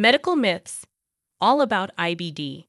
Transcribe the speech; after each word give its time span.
Medical 0.00 0.36
Myths 0.36 0.86
All 1.40 1.60
About 1.60 1.90
IBD. 1.96 2.66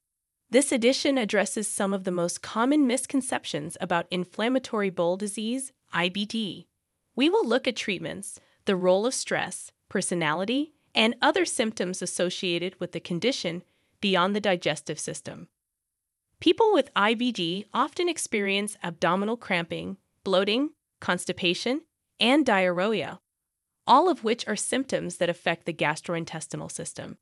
This 0.49 0.71
edition 0.71 1.15
addresses 1.19 1.67
some 1.67 1.93
of 1.93 2.03
the 2.03 2.09
most 2.11 2.41
common 2.41 2.87
misconceptions 2.87 3.77
about 3.79 4.07
inflammatory 4.09 4.89
bowel 4.89 5.15
disease, 5.15 5.71
IBD. 5.93 6.65
We 7.15 7.29
will 7.29 7.47
look 7.47 7.67
at 7.67 7.75
treatments, 7.75 8.39
the 8.65 8.75
role 8.75 9.05
of 9.05 9.13
stress, 9.13 9.71
personality, 9.89 10.73
and 10.95 11.13
other 11.21 11.45
symptoms 11.45 12.01
associated 12.01 12.79
with 12.79 12.93
the 12.93 12.99
condition 12.99 13.61
beyond 14.01 14.35
the 14.35 14.41
digestive 14.41 14.99
system. 14.99 15.49
People 16.39 16.73
with 16.73 16.91
IBD 16.95 17.65
often 17.75 18.09
experience 18.09 18.75
abdominal 18.81 19.37
cramping, 19.37 19.97
bloating, 20.23 20.71
constipation, 20.99 21.81
and 22.19 22.43
diarrhea, 22.43 23.19
all 23.89 24.07
of 24.07 24.23
which 24.23 24.47
are 24.47 24.55
symptoms 24.55 25.17
that 25.17 25.29
affect 25.29 25.65
the 25.65 25.73
gastrointestinal 25.73 26.71
system. 26.71 27.17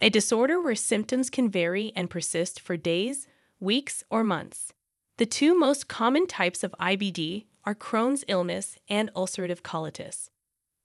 A 0.00 0.10
disorder 0.10 0.60
where 0.60 0.74
symptoms 0.74 1.30
can 1.30 1.48
vary 1.48 1.92
and 1.94 2.10
persist 2.10 2.58
for 2.58 2.76
days, 2.76 3.28
weeks, 3.60 4.02
or 4.10 4.24
months. 4.24 4.72
The 5.18 5.26
two 5.26 5.56
most 5.56 5.86
common 5.86 6.26
types 6.26 6.64
of 6.64 6.74
IBD 6.80 7.44
are 7.64 7.76
Crohn's 7.76 8.24
illness 8.26 8.76
and 8.88 9.12
ulcerative 9.14 9.60
colitis. 9.62 10.30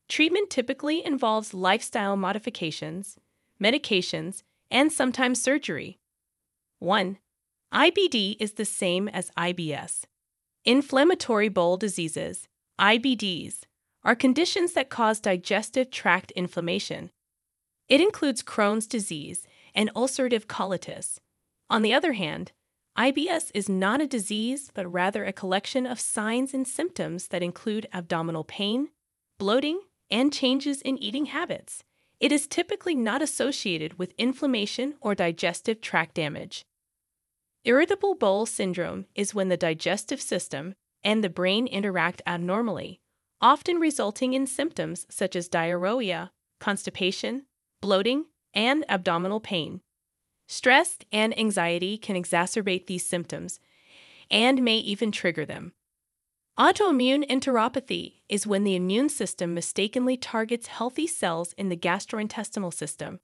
Treatment 0.07 0.51
typically 0.51 1.03
involves 1.03 1.55
lifestyle 1.55 2.15
modifications, 2.15 3.17
medications, 3.59 4.43
and 4.69 4.91
sometimes 4.91 5.41
surgery. 5.41 5.97
1. 6.79 7.17
IBD 7.73 8.35
is 8.39 8.53
the 8.53 8.65
same 8.65 9.07
as 9.07 9.31
IBS. 9.31 10.03
Inflammatory 10.65 11.49
bowel 11.49 11.77
diseases, 11.77 12.47
IBDs, 12.79 13.61
are 14.05 14.15
conditions 14.15 14.73
that 14.73 14.89
cause 14.89 15.19
digestive 15.19 15.89
tract 15.89 16.31
inflammation. 16.31 17.09
It 17.89 17.99
includes 17.99 18.43
Crohn's 18.43 18.87
disease 18.87 19.45
and 19.73 19.93
ulcerative 19.95 20.45
colitis. 20.45 21.17
On 21.69 21.81
the 21.81 21.93
other 21.93 22.13
hand, 22.13 22.51
IBS 22.97 23.51
is 23.53 23.67
not 23.67 23.99
a 23.99 24.07
disease, 24.07 24.71
but 24.73 24.87
rather 24.91 25.25
a 25.25 25.33
collection 25.33 25.85
of 25.85 25.99
signs 25.99 26.53
and 26.53 26.67
symptoms 26.67 27.27
that 27.27 27.43
include 27.43 27.87
abdominal 27.91 28.43
pain, 28.43 28.89
bloating, 29.37 29.81
and 30.09 30.31
changes 30.31 30.81
in 30.81 30.97
eating 30.97 31.25
habits. 31.25 31.83
It 32.19 32.31
is 32.31 32.47
typically 32.47 32.95
not 32.95 33.21
associated 33.21 33.99
with 33.99 34.13
inflammation 34.17 34.95
or 35.01 35.15
digestive 35.15 35.81
tract 35.81 36.15
damage. 36.15 36.63
Irritable 37.65 38.15
bowel 38.15 38.45
syndrome 38.45 39.07
is 39.15 39.35
when 39.35 39.49
the 39.49 39.57
digestive 39.57 40.21
system 40.21 40.75
and 41.03 41.23
the 41.23 41.29
brain 41.29 41.67
interact 41.67 42.21
abnormally, 42.25 43.01
often 43.41 43.77
resulting 43.77 44.33
in 44.33 44.47
symptoms 44.47 45.05
such 45.09 45.35
as 45.35 45.47
diarrhea, 45.47 46.31
constipation, 46.59 47.45
bloating, 47.81 48.25
and 48.53 48.85
abdominal 48.89 49.39
pain. 49.39 49.81
Stress 50.47 50.97
and 51.11 51.37
anxiety 51.37 51.97
can 51.97 52.15
exacerbate 52.15 52.87
these 52.87 53.05
symptoms 53.05 53.59
and 54.29 54.63
may 54.63 54.77
even 54.77 55.11
trigger 55.11 55.45
them. 55.45 55.73
Autoimmune 56.57 57.27
enteropathy 57.29 58.21
is 58.29 58.47
when 58.47 58.63
the 58.63 58.75
immune 58.75 59.09
system 59.09 59.53
mistakenly 59.53 60.15
targets 60.15 60.67
healthy 60.67 61.05
cells 61.05 61.53
in 61.57 61.67
the 61.67 61.75
gastrointestinal 61.75 62.73
system, 62.73 63.19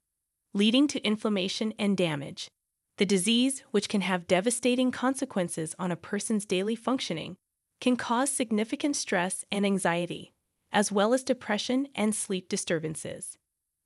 leading 0.54 0.88
to 0.88 1.02
inflammation 1.02 1.74
and 1.80 1.96
damage. 1.96 2.50
The 2.98 3.06
disease, 3.06 3.64
which 3.72 3.88
can 3.88 4.02
have 4.02 4.28
devastating 4.28 4.92
consequences 4.92 5.74
on 5.80 5.92
a 5.92 5.96
person's 5.96 6.46
daily 6.46 6.76
functioning, 6.76 7.38
can 7.82 7.98
cause 7.98 8.30
significant 8.30 8.96
stress 8.96 9.44
and 9.52 9.66
anxiety, 9.66 10.32
as 10.72 10.92
well 10.92 11.14
as 11.14 11.24
depression 11.24 11.88
and 11.94 12.16
sleep 12.16 12.48
disturbances. 12.48 13.38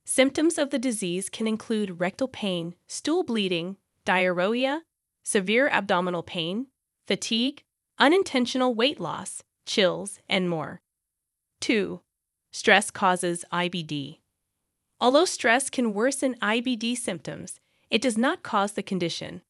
Symptoms 0.05 0.59
of 0.59 0.69
the 0.69 0.77
disease 0.77 1.29
can 1.29 1.47
include 1.47 1.99
rectal 1.99 2.27
pain, 2.27 2.75
stool 2.87 3.23
bleeding, 3.23 3.77
diarrhea, 4.05 4.83
severe 5.23 5.67
abdominal 5.69 6.21
pain, 6.21 6.67
fatigue, 7.07 7.63
unintentional 7.97 8.75
weight 8.75 8.99
loss, 8.99 9.41
chills, 9.65 10.19
and 10.29 10.49
more. 10.49 10.81
2. 11.61 12.01
Stress 12.51 12.91
causes 12.91 13.45
IBD. 13.51 14.19
Although 14.99 15.25
stress 15.25 15.69
can 15.69 15.93
worsen 15.93 16.35
IBD 16.41 16.95
symptoms, 16.97 17.59
it 17.89 18.01
does 18.01 18.17
not 18.17 18.43
cause 18.43 18.73
the 18.73 18.83
condition. 18.83 19.41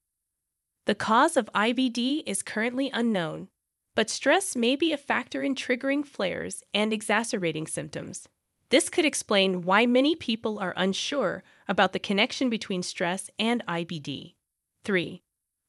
The 0.85 0.95
cause 0.95 1.35
of 1.35 1.49
IBD 1.53 2.23
is 2.25 2.43
currently 2.43 2.89
unknown, 2.93 3.49
but 3.95 4.09
stress 4.09 4.55
may 4.55 4.75
be 4.75 4.91
a 4.91 4.97
factor 4.97 5.41
in 5.41 5.55
triggering 5.55 6.05
flares 6.05 6.63
and 6.73 6.93
exacerbating 6.93 7.65
symptoms. 7.65 8.27
This 8.69 8.89
could 8.89 9.05
explain 9.05 9.61
why 9.61 9.85
many 9.85 10.15
people 10.15 10.59
are 10.59 10.73
unsure 10.75 11.43
about 11.67 11.93
the 11.93 11.99
connection 11.99 12.49
between 12.49 12.83
stress 12.83 13.29
and 13.39 13.63
IBD. 13.67 14.33
3. 14.83 15.21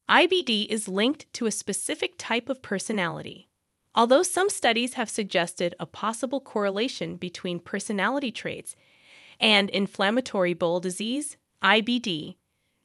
IBD 0.09 0.67
is 0.67 0.87
linked 0.87 1.31
to 1.33 1.45
a 1.45 1.51
specific 1.51 2.15
type 2.17 2.49
of 2.49 2.61
personality. 2.61 3.49
Although 3.95 4.23
some 4.23 4.49
studies 4.49 4.93
have 4.93 5.09
suggested 5.09 5.73
a 5.79 5.85
possible 5.85 6.39
correlation 6.39 7.15
between 7.15 7.59
personality 7.59 8.31
traits 8.31 8.75
and 9.39 9.69
inflammatory 9.69 10.53
bowel 10.53 10.79
disease, 10.79 11.37
IBD, 11.63 12.35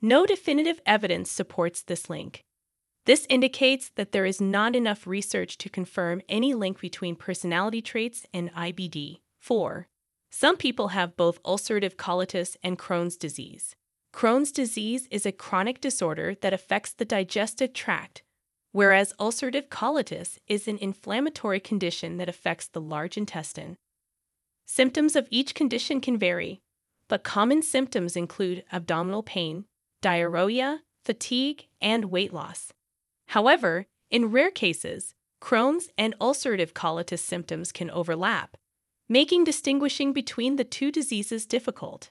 no 0.01 0.27
definitive 0.27 0.81
evidence 0.87 1.31
supports 1.31 1.83
this 1.83 2.11
link. 2.11 2.45
This 3.05 3.27
indicates 3.29 3.91
that 3.97 4.13
there 4.13 4.25
is 4.25 4.41
not 4.41 4.77
enough 4.77 5.09
research 5.09 5.59
to 5.59 5.69
confirm 5.69 6.23
any 6.29 6.55
link 6.55 6.81
between 6.81 7.17
personality 7.17 7.83
traits 7.83 8.27
and 8.33 8.53
IBD. 8.55 9.19
4. 9.41 9.89
Some 10.31 10.57
people 10.57 10.89
have 10.89 11.17
both 11.17 11.43
ulcerative 11.43 11.97
colitis 11.97 12.57
and 12.63 12.79
Crohn's 12.79 13.17
disease. 13.17 13.75
Crohn's 14.15 14.53
disease 14.53 15.09
is 15.11 15.27
a 15.27 15.33
chronic 15.33 15.81
disorder 15.81 16.37
that 16.43 16.53
affects 16.53 16.93
the 16.93 17.05
digestive 17.05 17.73
tract, 17.73 18.23
whereas 18.71 19.15
ulcerative 19.19 19.69
colitis 19.69 20.39
is 20.47 20.69
an 20.69 20.79
inflammatory 20.79 21.59
condition 21.59 22.19
that 22.19 22.29
affects 22.29 22.69
the 22.69 22.81
large 22.81 23.17
intestine. 23.17 23.77
Symptoms 24.65 25.17
of 25.17 25.27
each 25.29 25.57
condition 25.57 26.01
can 26.01 26.17
vary, 26.17 26.61
but 27.09 27.25
common 27.25 27.63
symptoms 27.63 28.17
include 28.17 28.65
abdominal 28.71 29.25
pain, 29.25 29.65
diarrhea, 30.01 30.83
fatigue, 31.05 31.67
and 31.81 32.05
weight 32.07 32.33
loss. 32.33 32.73
However, 33.33 33.87
in 34.11 34.27
rare 34.27 34.51
cases, 34.51 35.15
Crohn's 35.41 35.89
and 35.97 36.15
ulcerative 36.19 36.75
colitis 36.75 37.21
symptoms 37.21 37.73
can 37.73 37.91
overlap, 37.91 38.59
making 39.09 39.45
distinguishing 39.45 40.13
between 40.13 40.57
the 40.57 40.65
two 40.65 40.93
diseases 40.93 41.47
difficult. 41.47 42.11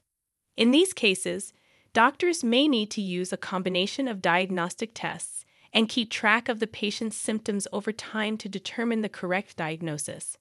In 0.57 0.71
these 0.71 0.93
cases, 0.93 1.53
doctors 1.93 2.43
may 2.43 2.67
need 2.67 2.89
to 2.89 3.01
use 3.03 3.31
a 3.31 3.37
combination 3.37 4.07
of 4.07 4.19
diagnostic 4.19 4.93
tests 4.95 5.45
and 5.71 5.87
keep 5.87 6.09
track 6.09 6.49
of 6.49 6.59
the 6.59 6.65
patient's 6.65 7.17
symptoms 7.17 7.67
over 7.71 7.91
time 7.91 8.35
to 8.37 8.49
determine 8.49 9.01
the 9.01 9.07
correct 9.07 9.55
diagnosis. 9.55 10.39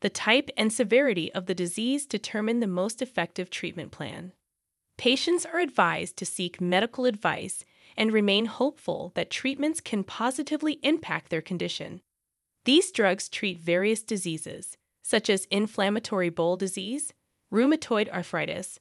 The 0.00 0.10
type 0.10 0.48
and 0.56 0.72
severity 0.72 1.34
of 1.34 1.46
the 1.46 1.56
disease 1.56 2.06
determine 2.06 2.60
the 2.60 2.68
most 2.68 3.02
effective 3.02 3.50
treatment 3.50 3.90
plan. 3.90 4.30
Patients 4.96 5.44
are 5.44 5.58
advised 5.58 6.16
to 6.18 6.24
seek 6.24 6.60
medical 6.60 7.04
advice 7.04 7.64
and 8.00 8.14
remain 8.14 8.46
hopeful 8.46 9.12
that 9.14 9.30
treatments 9.30 9.78
can 9.78 10.02
positively 10.02 10.80
impact 10.82 11.28
their 11.28 11.42
condition. 11.42 12.00
These 12.64 12.92
drugs 12.92 13.28
treat 13.28 13.60
various 13.60 14.02
diseases, 14.02 14.78
such 15.02 15.28
as 15.28 15.44
inflammatory 15.50 16.30
bowel 16.30 16.56
disease, 16.56 17.12
rheumatoid 17.52 18.08
arthritis, 18.08 18.80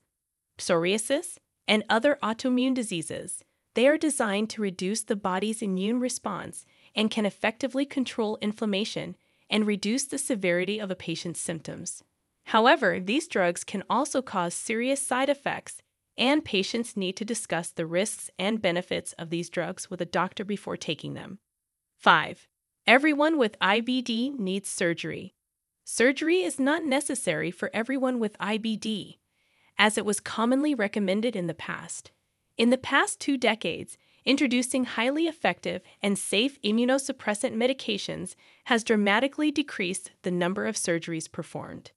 psoriasis, 0.58 1.38
and 1.68 1.84
other 1.90 2.18
autoimmune 2.24 2.74
diseases. 2.74 3.44
They 3.76 3.90
are 3.90 3.98
designed 3.98 4.50
to 4.52 4.62
reduce 4.62 5.04
the 5.04 5.18
body's 5.18 5.62
immune 5.62 6.00
response 6.00 6.66
and 6.96 7.12
can 7.12 7.26
effectively 7.26 7.86
control 7.86 8.38
inflammation 8.42 9.18
and 9.50 9.68
reduce 9.68 10.06
the 10.06 10.18
severity 10.18 10.80
of 10.80 10.92
a 10.92 10.96
patient's 10.96 11.42
symptoms. 11.42 12.06
However, 12.46 13.02
these 13.02 13.28
drugs 13.28 13.66
can 13.66 13.84
also 13.90 14.22
cause 14.22 14.54
serious 14.54 15.02
side 15.06 15.28
effects 15.28 15.82
and 16.20 16.44
patients 16.44 16.98
need 16.98 17.16
to 17.16 17.26
discuss 17.26 17.70
the 17.70 17.86
risks 17.86 18.30
and 18.38 18.62
benefits 18.62 19.14
of 19.14 19.30
these 19.30 19.50
drugs 19.50 19.90
with 19.90 20.02
a 20.02 20.06
doctor 20.06 20.44
before 20.44 20.78
taking 20.78 21.14
them. 21.14 21.40
5. 21.98 22.48
Everyone 22.86 23.38
with 23.38 23.58
IBD 23.60 24.38
needs 24.38 24.70
surgery. 24.70 25.34
Surgery 25.86 26.44
is 26.44 26.60
not 26.60 26.84
necessary 26.84 27.50
for 27.50 27.72
everyone 27.74 28.20
with 28.20 28.38
IBD, 28.38 29.18
as 29.78 29.98
it 29.98 30.06
was 30.06 30.20
commonly 30.20 30.76
recommended 30.76 31.36
in 31.36 31.48
the 31.48 31.54
past. 31.54 32.12
In 32.58 32.70
the 32.70 32.78
past 32.78 33.22
two 33.22 33.38
decades, 33.38 33.98
introducing 34.26 34.84
highly 34.84 35.24
effective 35.26 35.82
and 36.02 36.20
safe 36.20 36.62
immunosuppressant 36.62 37.56
medications 37.56 38.36
has 38.66 38.84
dramatically 38.84 39.52
decreased 39.52 40.12
the 40.24 40.32
number 40.32 40.68
of 40.68 40.76
surgeries 40.76 41.32
performed. 41.32 41.92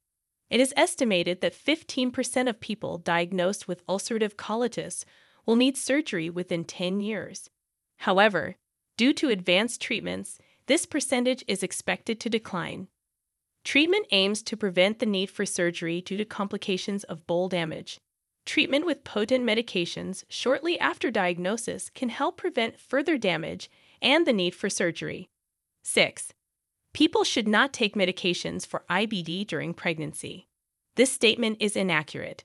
It 0.52 0.60
is 0.60 0.74
estimated 0.76 1.40
that 1.40 1.54
15% 1.54 2.46
of 2.46 2.60
people 2.60 2.98
diagnosed 2.98 3.66
with 3.66 3.86
ulcerative 3.86 4.34
colitis 4.34 5.06
will 5.46 5.56
need 5.56 5.78
surgery 5.78 6.28
within 6.28 6.64
10 6.64 7.00
years. 7.00 7.48
However, 8.00 8.56
due 8.98 9.14
to 9.14 9.30
advanced 9.30 9.80
treatments, 9.80 10.38
this 10.66 10.84
percentage 10.84 11.42
is 11.48 11.62
expected 11.62 12.20
to 12.20 12.28
decline. 12.28 12.88
Treatment 13.64 14.06
aims 14.10 14.42
to 14.42 14.54
prevent 14.54 14.98
the 14.98 15.06
need 15.06 15.30
for 15.30 15.46
surgery 15.46 16.02
due 16.02 16.18
to 16.18 16.24
complications 16.26 17.04
of 17.04 17.26
bowel 17.26 17.48
damage. 17.48 17.98
Treatment 18.44 18.84
with 18.84 19.04
potent 19.04 19.46
medications 19.46 20.22
shortly 20.28 20.78
after 20.78 21.10
diagnosis 21.10 21.88
can 21.88 22.10
help 22.10 22.36
prevent 22.36 22.78
further 22.78 23.16
damage 23.16 23.70
and 24.02 24.26
the 24.26 24.34
need 24.34 24.54
for 24.54 24.68
surgery. 24.68 25.30
6. 25.82 26.34
People 26.92 27.24
should 27.24 27.48
not 27.48 27.72
take 27.72 27.94
medications 27.94 28.66
for 28.66 28.84
IBD 28.90 29.46
during 29.46 29.72
pregnancy. 29.72 30.48
This 30.96 31.10
statement 31.10 31.56
is 31.58 31.74
inaccurate. 31.74 32.44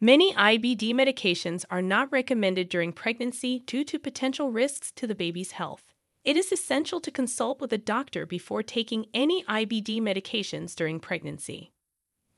Many 0.00 0.32
IBD 0.34 0.92
medications 0.94 1.64
are 1.68 1.82
not 1.82 2.10
recommended 2.12 2.68
during 2.68 2.92
pregnancy 2.92 3.60
due 3.60 3.84
to 3.84 3.98
potential 3.98 4.50
risks 4.50 4.92
to 4.92 5.06
the 5.06 5.16
baby's 5.16 5.52
health. 5.52 5.84
It 6.24 6.36
is 6.36 6.52
essential 6.52 7.00
to 7.00 7.10
consult 7.10 7.60
with 7.60 7.72
a 7.72 7.78
doctor 7.78 8.24
before 8.24 8.62
taking 8.62 9.06
any 9.12 9.42
IBD 9.44 10.00
medications 10.00 10.76
during 10.76 11.00
pregnancy. 11.00 11.72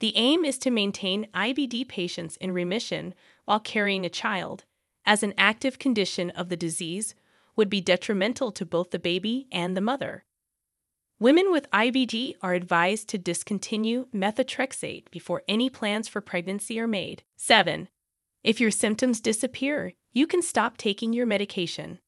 The 0.00 0.17
aim 0.17 0.47
is 0.47 0.56
to 0.58 0.70
maintain 0.70 1.29
IBD 1.35 1.88
patients 1.88 2.37
in 2.38 2.52
remission 2.52 3.14
while 3.44 3.61
carrying 3.61 4.06
a 4.06 4.11
child, 4.11 4.64
as 5.05 5.23
an 5.23 5.35
active 5.37 5.79
condition 5.79 6.31
of 6.31 6.49
the 6.49 6.56
disease 6.56 7.14
would 7.56 7.69
be 7.69 7.82
detrimental 7.82 8.50
to 8.52 8.64
both 8.64 8.90
the 8.90 8.99
baby 8.99 9.47
and 9.52 9.76
the 9.76 9.82
mother. 9.82 10.25
Women 11.25 11.50
with 11.50 11.71
IBD 11.71 12.35
are 12.43 12.53
advised 12.53 13.09
to 13.09 13.17
discontinue 13.17 14.09
methotrexate 14.15 15.11
before 15.11 15.43
any 15.49 15.71
plans 15.71 16.06
for 16.06 16.21
pregnancy 16.21 16.79
are 16.79 16.87
made. 16.87 17.23
7. 17.38 17.88
If 18.43 18.61
your 18.61 18.71
symptoms 18.71 19.23
disappear, 19.23 19.94
you 20.12 20.26
can 20.26 20.43
stop 20.43 20.76
taking 20.76 21.15
your 21.15 21.25
medication. 21.25 22.00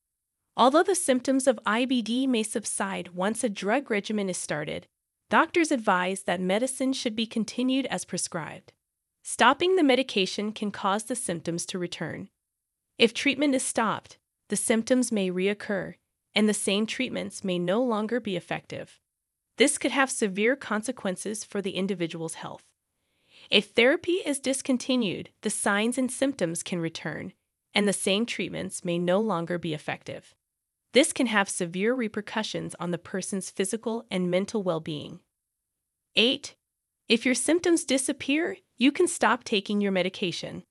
Although 0.54 0.82
the 0.82 0.94
symptoms 0.94 1.46
of 1.46 1.58
IBD 1.64 2.28
may 2.28 2.42
subside 2.42 3.14
once 3.14 3.42
a 3.42 3.48
drug 3.48 3.90
regimen 3.90 4.28
is 4.28 4.36
started, 4.36 4.86
doctors 5.30 5.72
advise 5.72 6.24
that 6.24 6.38
medicine 6.38 6.92
should 6.92 7.16
be 7.16 7.24
continued 7.24 7.86
as 7.86 8.04
prescribed. 8.04 8.74
Stopping 9.22 9.76
the 9.76 9.82
medication 9.82 10.52
can 10.52 10.70
cause 10.70 11.04
the 11.04 11.16
symptoms 11.16 11.64
to 11.64 11.78
return. 11.78 12.28
If 12.98 13.14
treatment 13.14 13.54
is 13.54 13.62
stopped, 13.62 14.18
the 14.50 14.56
symptoms 14.56 15.10
may 15.10 15.30
reoccur 15.30 15.94
and 16.34 16.46
the 16.46 16.52
same 16.52 16.84
treatments 16.84 17.42
may 17.42 17.58
no 17.58 17.82
longer 17.82 18.20
be 18.20 18.36
effective. 18.36 19.00
This 19.56 19.78
could 19.78 19.90
have 19.90 20.10
severe 20.10 20.56
consequences 20.56 21.44
for 21.44 21.62
the 21.62 21.72
individual's 21.72 22.34
health. 22.34 22.64
If 23.50 23.70
therapy 23.70 24.22
is 24.24 24.38
discontinued, 24.38 25.30
the 25.42 25.50
signs 25.50 25.98
and 25.98 26.10
symptoms 26.10 26.62
can 26.62 26.80
return, 26.80 27.32
and 27.74 27.86
the 27.86 27.92
same 27.92 28.26
treatments 28.26 28.84
may 28.84 28.98
no 28.98 29.20
longer 29.20 29.58
be 29.58 29.72
effective. 29.72 30.34
This 30.92 31.12
can 31.12 31.26
have 31.26 31.48
severe 31.48 31.94
repercussions 31.94 32.74
on 32.80 32.90
the 32.90 32.98
person's 32.98 33.50
physical 33.50 34.04
and 34.10 34.30
mental 34.30 34.62
well 34.62 34.80
being. 34.80 35.20
8. 36.16 36.54
If 37.08 37.24
your 37.24 37.34
symptoms 37.34 37.84
disappear, 37.84 38.56
you 38.78 38.90
can 38.90 39.06
stop 39.06 39.44
taking 39.44 39.80
your 39.80 39.92
medication. 39.92 40.64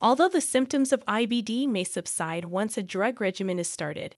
Although 0.00 0.28
the 0.28 0.40
symptoms 0.40 0.92
of 0.92 1.04
IBD 1.06 1.68
may 1.68 1.84
subside 1.84 2.46
once 2.46 2.76
a 2.76 2.82
drug 2.82 3.20
regimen 3.20 3.58
is 3.58 3.68
started, 3.68 4.16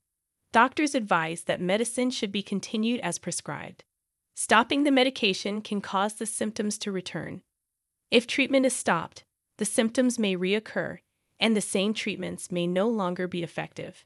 Doctors 0.55 0.94
advise 0.94 1.43
that 1.43 1.61
medicine 1.61 2.12
should 2.12 2.31
be 2.31 2.41
continued 2.41 3.00
as 3.00 3.19
prescribed. 3.19 3.82
Stopping 4.35 4.83
the 4.83 4.91
medication 4.91 5.61
can 5.61 5.81
cause 5.81 6.15
the 6.15 6.27
symptoms 6.27 6.77
to 6.79 6.91
return. 6.91 7.43
If 8.11 8.27
treatment 8.27 8.67
is 8.67 8.75
stopped, 8.75 9.25
the 9.59 9.65
symptoms 9.65 10.19
may 10.19 10.37
reoccur 10.37 10.99
and 11.41 11.57
the 11.57 11.61
same 11.61 11.95
treatments 11.95 12.51
may 12.51 12.67
no 12.67 12.89
longer 12.89 13.29
be 13.29 13.43
effective. 13.43 14.05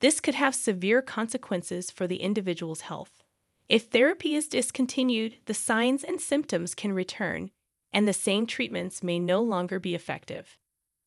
This 0.00 0.20
could 0.20 0.34
have 0.34 0.54
severe 0.54 1.02
consequences 1.02 1.90
for 1.90 2.06
the 2.06 2.22
individual's 2.22 2.82
health. 2.82 3.24
If 3.68 3.84
therapy 3.84 4.34
is 4.34 4.48
discontinued, 4.48 5.36
the 5.46 5.54
signs 5.54 6.02
and 6.02 6.20
symptoms 6.20 6.74
can 6.74 6.92
return 6.92 7.50
and 7.92 8.06
the 8.06 8.12
same 8.12 8.46
treatments 8.46 9.02
may 9.02 9.18
no 9.18 9.40
longer 9.40 9.78
be 9.78 9.94
effective. 9.94 10.58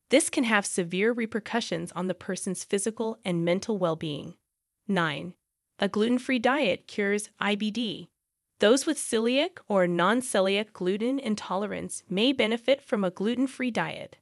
This 0.09 0.29
can 0.29 0.43
have 0.43 0.65
severe 0.65 1.11
repercussions 1.11 1.91
on 1.93 2.07
the 2.07 2.13
person's 2.13 2.63
physical 2.63 3.19
and 3.23 3.45
mental 3.45 3.77
well 3.77 3.95
being. 3.95 4.35
9. 4.87 5.33
A 5.79 5.87
gluten 5.87 6.19
free 6.19 6.39
diet 6.39 6.87
cures 6.87 7.29
IBD. 7.39 8.07
Those 8.61 8.85
with 8.85 8.99
celiac 8.99 9.57
or 9.67 9.87
non 9.87 10.21
celiac 10.21 10.71
gluten 10.71 11.17
intolerance 11.17 12.03
may 12.07 12.31
benefit 12.31 12.79
from 12.79 13.03
a 13.03 13.09
gluten 13.09 13.47
free 13.47 13.71
diet. 13.71 14.17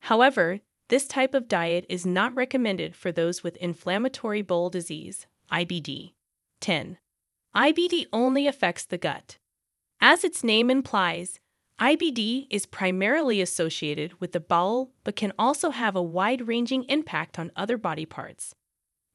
However, 0.00 0.58
this 0.88 1.06
type 1.06 1.34
of 1.34 1.46
diet 1.46 1.86
is 1.88 2.04
not 2.04 2.34
recommended 2.34 2.96
for 2.96 3.12
those 3.12 3.44
with 3.44 3.56
inflammatory 3.58 4.42
bowel 4.42 4.70
disease, 4.70 5.28
IBD. 5.52 6.14
10. 6.60 6.98
IBD 7.54 8.06
only 8.12 8.48
affects 8.48 8.84
the 8.84 8.98
gut. 8.98 9.38
As 10.00 10.24
its 10.24 10.42
name 10.42 10.68
implies, 10.68 11.38
IBD 11.80 12.48
is 12.50 12.66
primarily 12.66 13.40
associated 13.40 14.20
with 14.20 14.32
the 14.32 14.40
bowel 14.40 14.90
but 15.04 15.14
can 15.14 15.32
also 15.38 15.70
have 15.70 15.94
a 15.94 16.02
wide 16.02 16.48
ranging 16.48 16.82
impact 16.88 17.38
on 17.38 17.52
other 17.54 17.78
body 17.78 18.04
parts. 18.04 18.52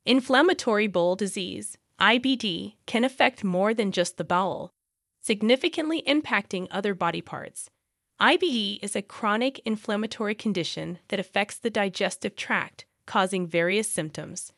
Inflammatory 0.05 0.87
bowel 0.87 1.17
disease, 1.17 1.77
IBD, 2.01 2.73
can 2.87 3.03
affect 3.03 3.43
more 3.43 3.75
than 3.75 3.91
just 3.91 4.17
the 4.17 4.23
bowel, 4.23 4.73
significantly 5.21 6.01
impacting 6.07 6.67
other 6.71 6.95
body 6.95 7.21
parts. 7.21 7.69
IBD 8.19 8.79
is 8.81 8.95
a 8.95 9.03
chronic 9.03 9.61
inflammatory 9.65 10.33
condition 10.33 10.97
that 11.09 11.19
affects 11.19 11.57
the 11.57 11.69
digestive 11.69 12.35
tract, 12.35 12.85
causing 13.05 13.45
various 13.45 13.87
symptoms. 13.89 14.51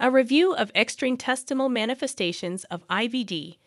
A 0.00 0.10
review 0.10 0.52
of 0.52 0.72
extraintestinal 0.72 1.70
manifestations 1.70 2.64
of 2.64 2.86
IBD 2.88 3.58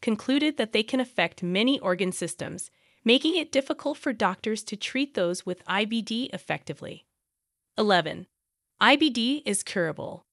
concluded 0.00 0.56
that 0.56 0.72
they 0.72 0.82
can 0.82 1.00
affect 1.00 1.42
many 1.42 1.78
organ 1.80 2.10
systems, 2.10 2.70
making 3.04 3.36
it 3.36 3.52
difficult 3.52 3.98
for 3.98 4.14
doctors 4.14 4.62
to 4.62 4.76
treat 4.76 5.12
those 5.12 5.44
with 5.44 5.64
IBD 5.66 6.32
effectively. 6.32 7.04
11. 7.76 8.26
IBD 8.80 9.42
is 9.44 9.62
curable. 9.62 10.24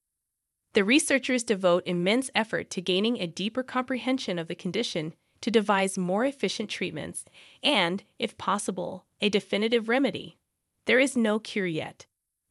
The 0.78 0.84
researchers 0.84 1.42
devote 1.42 1.88
immense 1.88 2.30
effort 2.36 2.70
to 2.70 2.84
gaining 2.84 3.20
a 3.20 3.26
deeper 3.26 3.64
comprehension 3.64 4.38
of 4.38 4.48
the 4.48 4.54
condition 4.54 5.16
to 5.42 5.50
devise 5.50 5.98
more 5.98 6.24
efficient 6.24 6.70
treatments 6.70 7.26
and, 7.64 8.04
if 8.20 8.38
possible, 8.38 9.04
a 9.20 9.28
definitive 9.28 9.90
remedy. 9.90 10.38
There 10.86 11.00
is 11.00 11.18
no 11.18 11.40
cure 11.40 11.66
yet. 11.66 12.06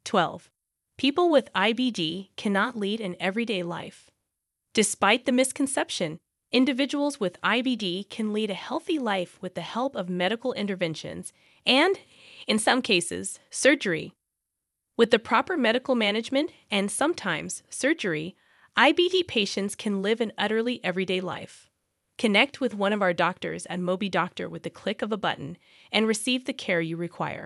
12. 0.07 0.51
People 0.99 1.31
with 1.31 1.53
IBD 1.53 2.31
cannot 2.37 2.77
lead 2.77 3.01
an 3.01 3.15
everyday 3.21 3.63
life. 3.63 4.11
Despite 4.75 5.25
the 5.25 5.31
misconception, 5.31 6.19
individuals 6.51 7.21
with 7.21 7.41
IBD 7.43 8.11
can 8.11 8.33
lead 8.33 8.51
a 8.51 8.55
healthy 8.55 8.99
life 8.99 9.39
with 9.41 9.55
the 9.55 9.61
help 9.61 9.95
of 9.95 10.09
medical 10.09 10.53
interventions 10.55 11.33
and, 11.65 12.01
in 12.49 12.59
some 12.59 12.83
cases, 12.83 13.39
surgery 13.51 14.15
with 14.97 15.11
the 15.11 15.19
proper 15.19 15.57
medical 15.57 15.95
management 15.95 16.51
and 16.71 16.91
sometimes 16.91 17.63
surgery, 17.69 18.35
IBD 18.77 19.27
patients 19.27 19.75
can 19.75 20.03
live 20.03 20.21
an 20.21 20.33
utterly 20.39 20.81
everyday 20.83 21.21
life. 21.21 21.69
Connect 22.19 22.61
with 22.63 22.75
one 22.75 22.95
of 22.95 23.03
our 23.03 23.13
doctors 23.13 23.67
at 23.67 23.79
MobiDoctor 23.79 24.49
with 24.49 24.63
the 24.63 24.71
click 24.71 25.03
of 25.03 25.13
a 25.13 25.19
button 25.19 25.59
and 25.93 26.07
receive 26.07 26.47
the 26.47 26.55
care 26.55 26.81
you 26.81 26.97
require. 26.97 27.45